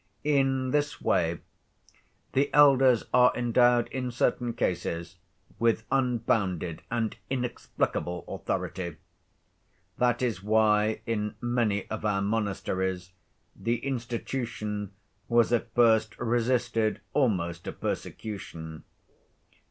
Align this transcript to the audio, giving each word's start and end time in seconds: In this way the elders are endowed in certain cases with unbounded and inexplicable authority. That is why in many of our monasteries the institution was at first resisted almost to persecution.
In 0.23 0.71
this 0.71 0.99
way 0.99 1.41
the 2.33 2.51
elders 2.55 3.03
are 3.13 3.31
endowed 3.35 3.87
in 3.89 4.09
certain 4.09 4.51
cases 4.53 5.17
with 5.59 5.85
unbounded 5.91 6.81
and 6.89 7.15
inexplicable 7.29 8.25
authority. 8.27 8.95
That 9.99 10.23
is 10.23 10.41
why 10.41 11.01
in 11.05 11.35
many 11.39 11.87
of 11.91 12.03
our 12.03 12.23
monasteries 12.23 13.11
the 13.55 13.77
institution 13.85 14.91
was 15.29 15.53
at 15.53 15.71
first 15.75 16.17
resisted 16.17 16.99
almost 17.13 17.65
to 17.65 17.71
persecution. 17.71 18.83